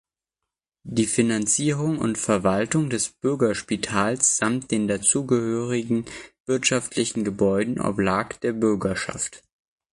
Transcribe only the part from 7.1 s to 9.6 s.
Gebäuden oblag der Bürgerschaft.